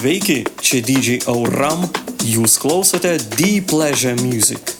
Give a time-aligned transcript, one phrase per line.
[0.00, 1.82] Sveiki, čia DJ Auram,
[2.24, 4.79] jūs klausote Deep Pleasure Music.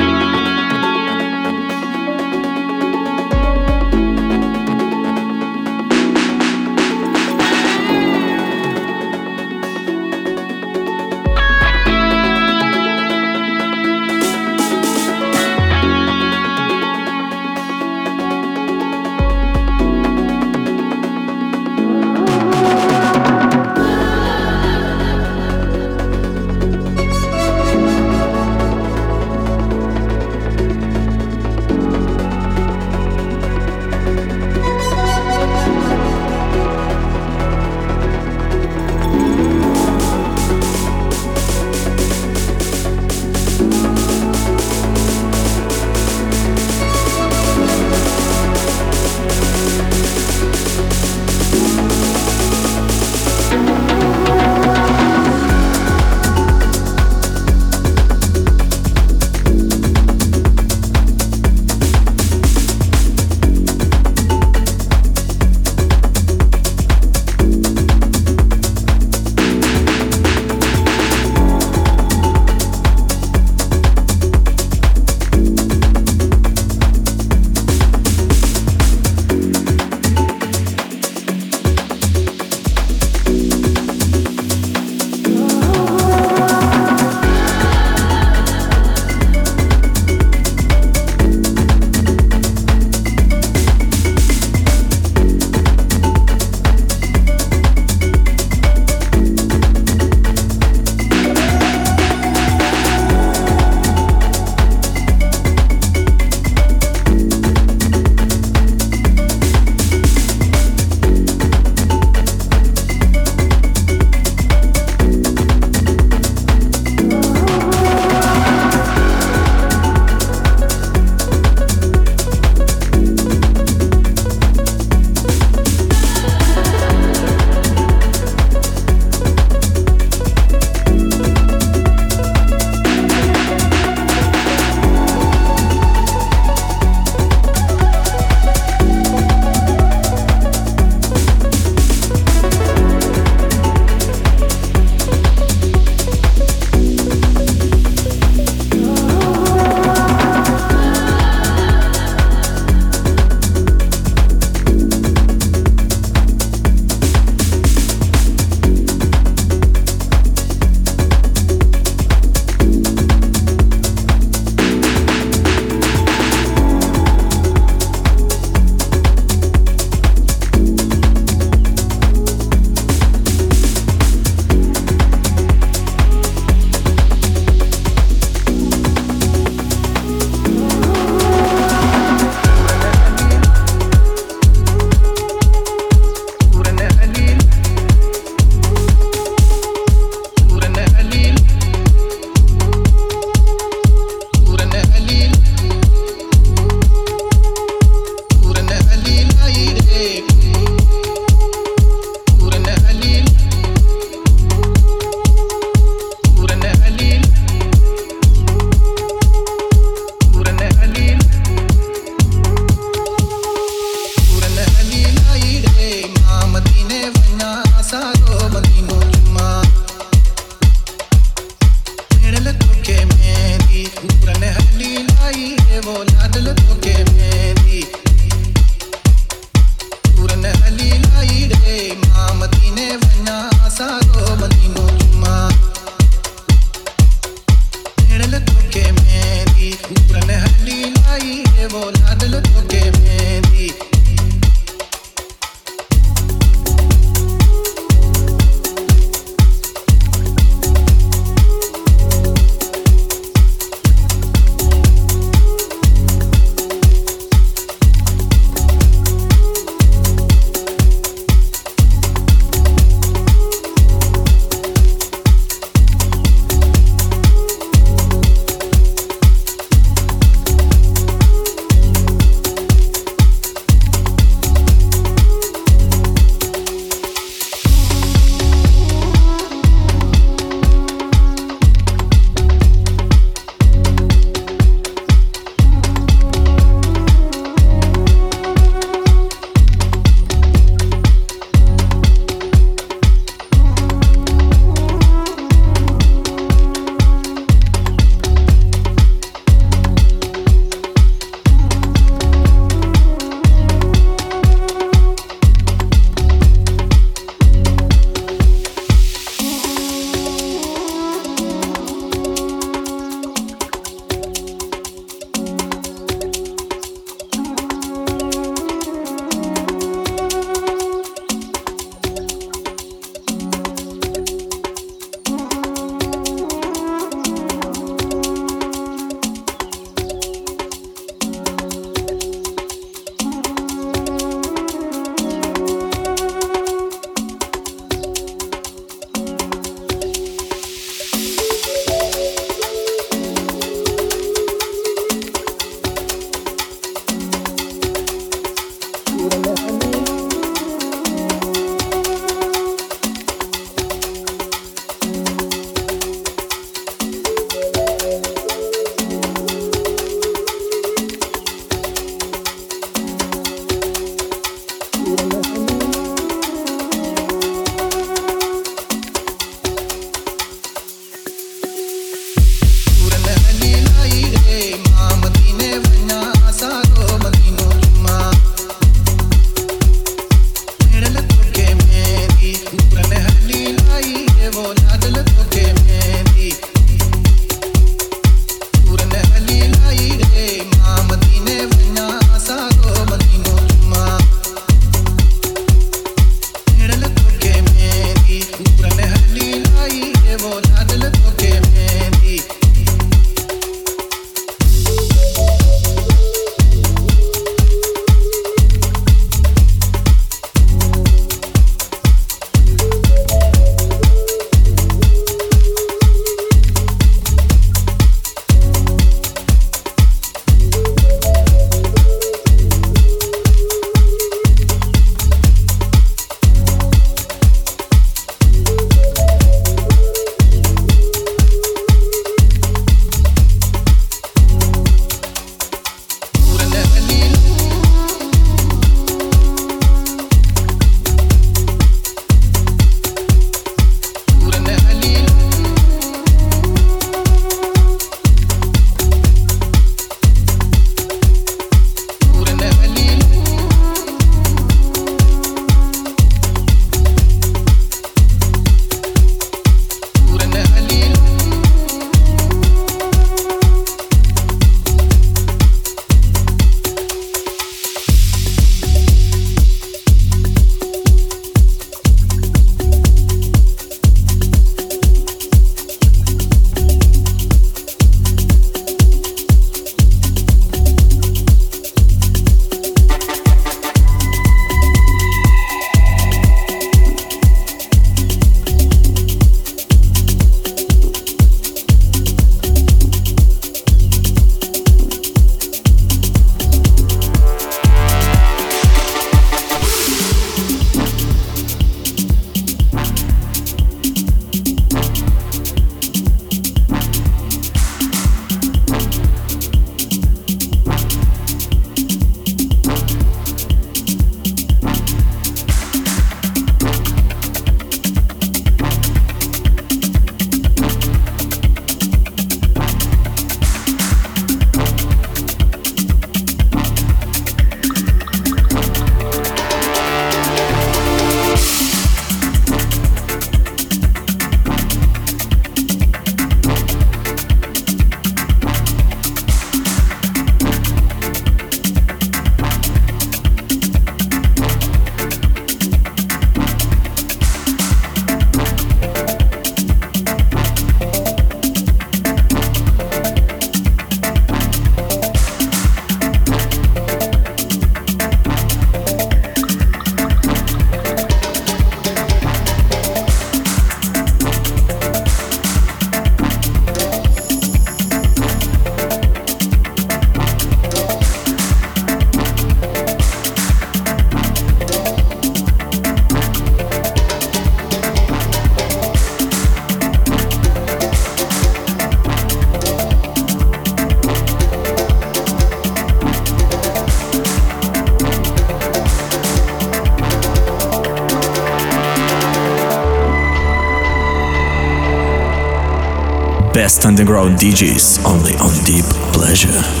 [597.05, 600.00] Underground DJs only on Deep Pleasure.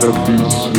[0.00, 0.69] cada piso.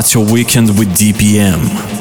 [0.00, 1.99] Start your weekend with DPM.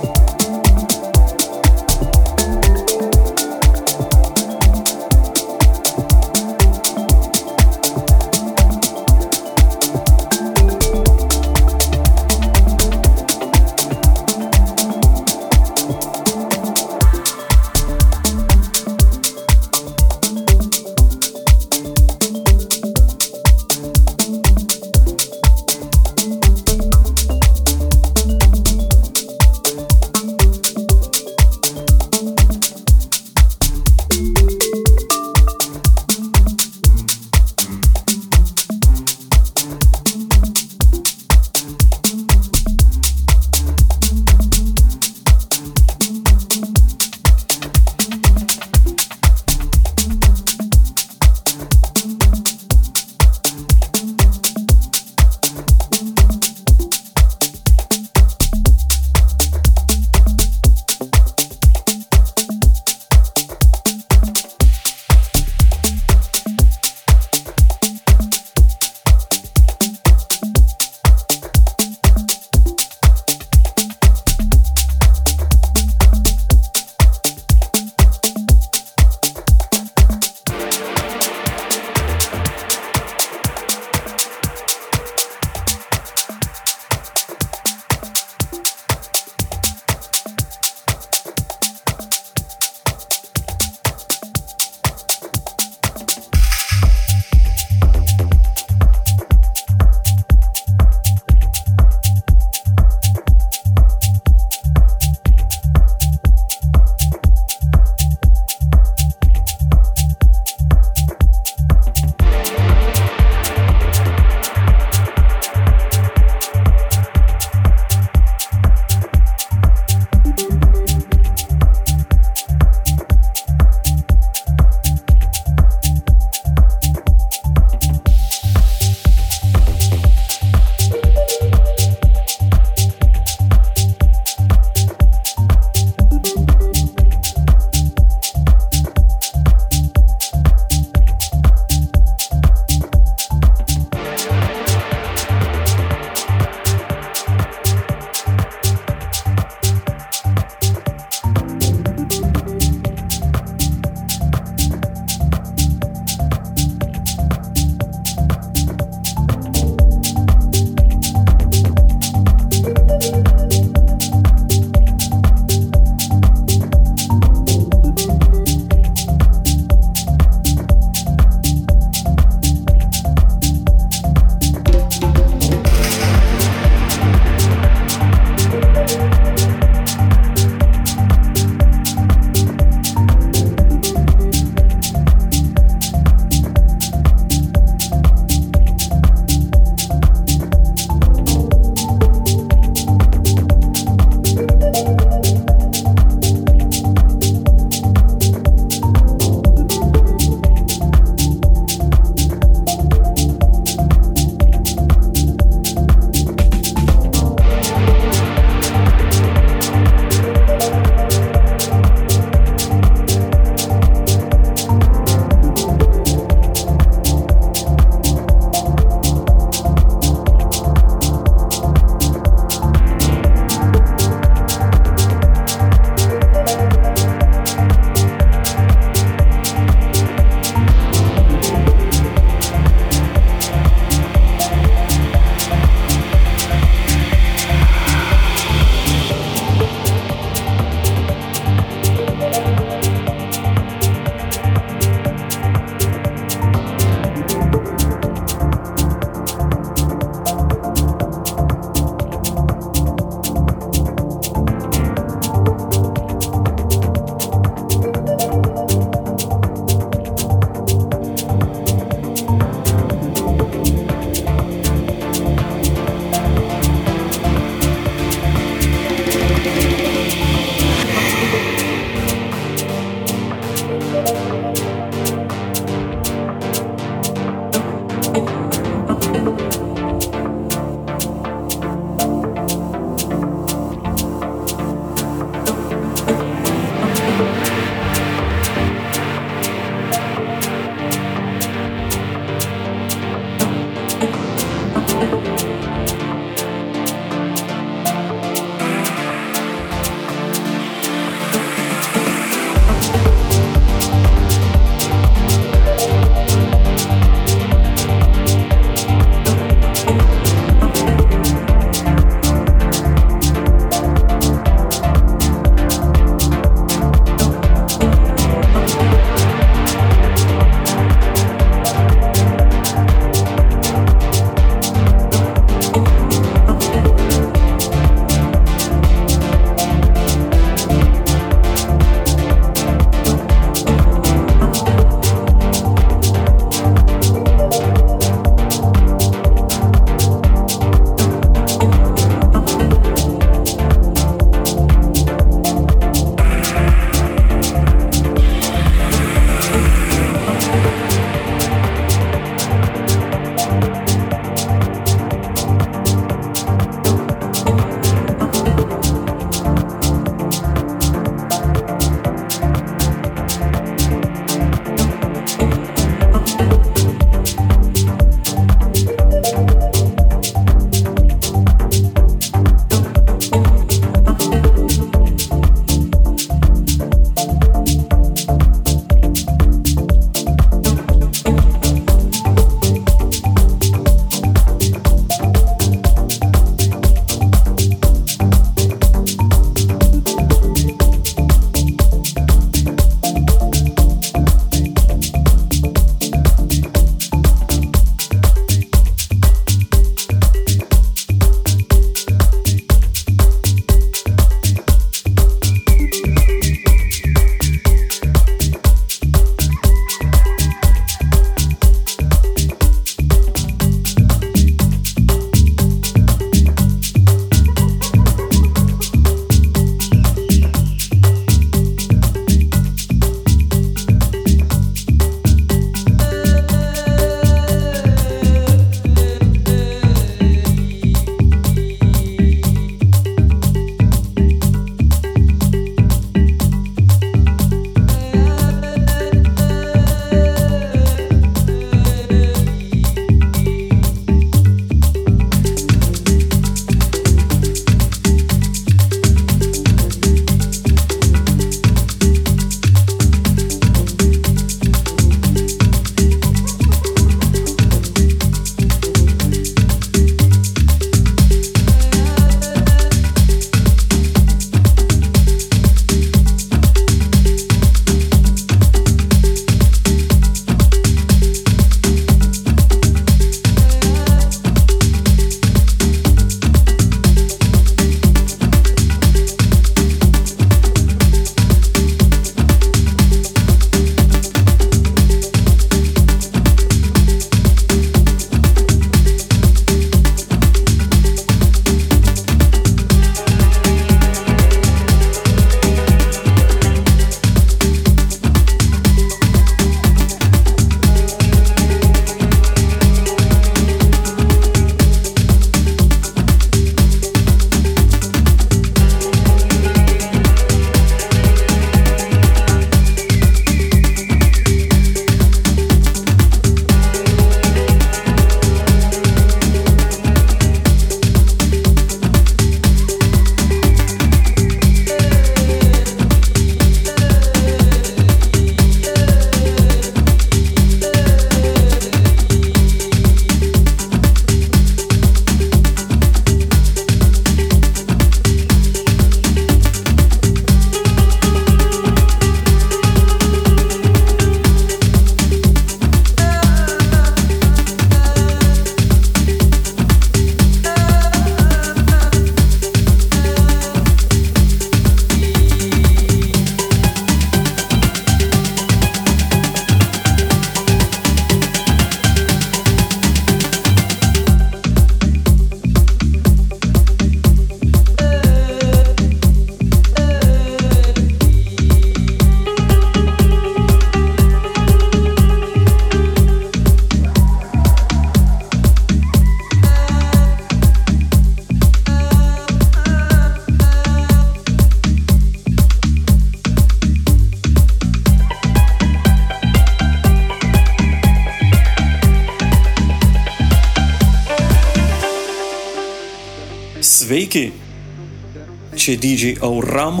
[598.82, 600.00] Čia DJ Auram.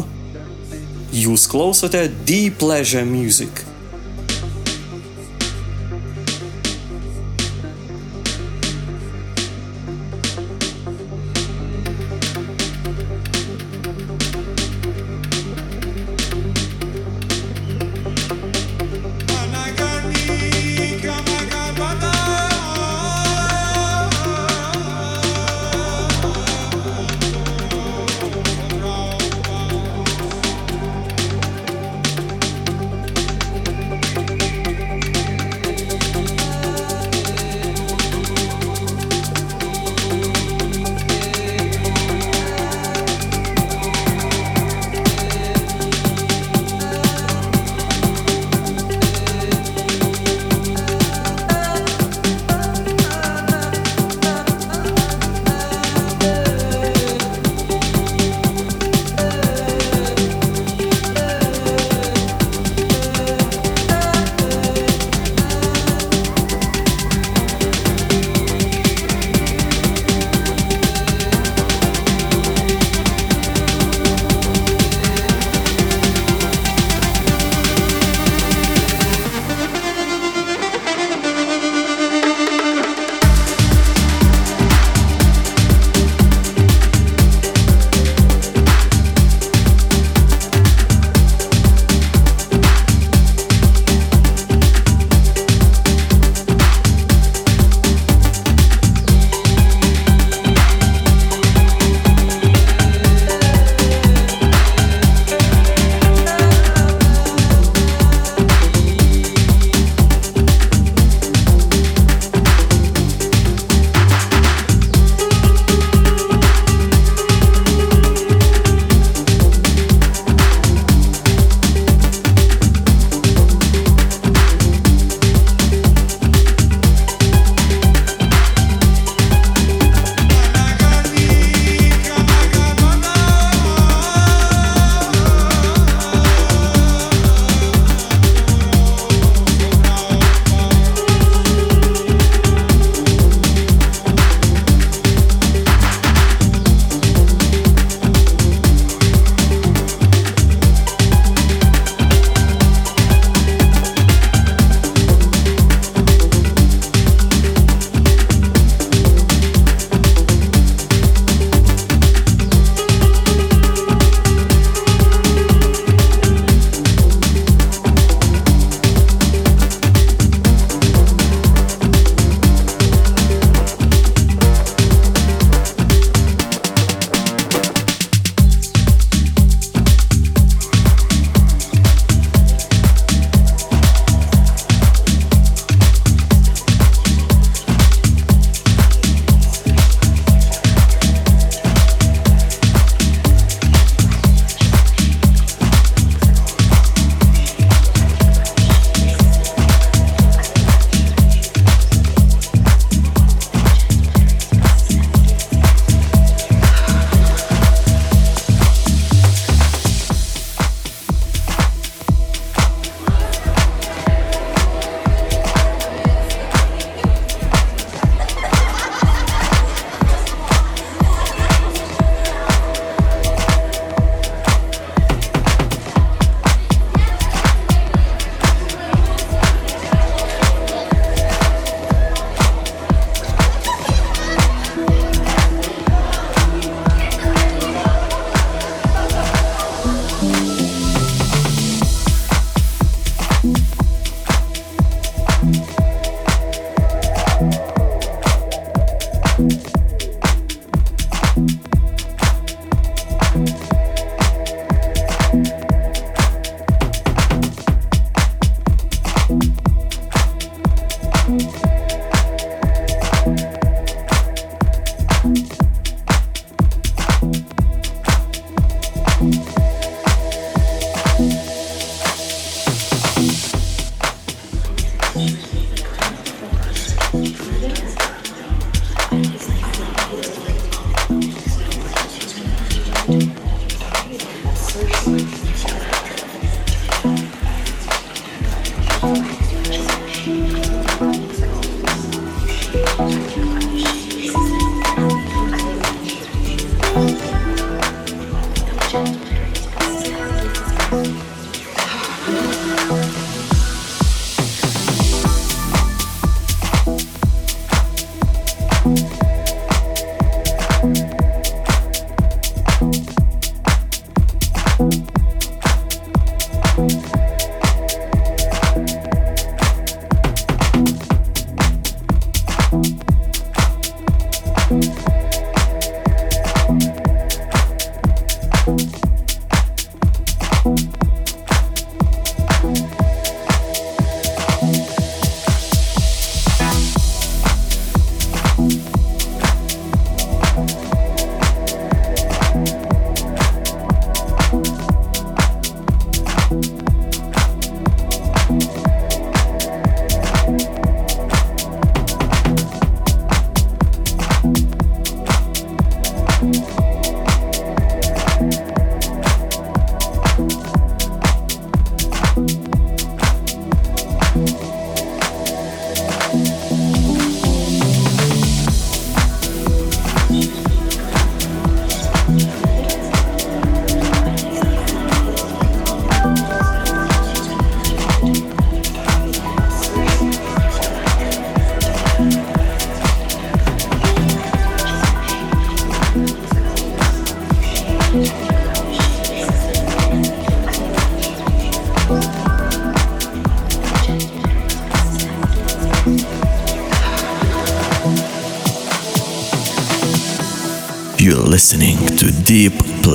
[1.14, 3.62] Jūs klausote Deep Pleasure Music.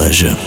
[0.07, 0.46] Listening to Deep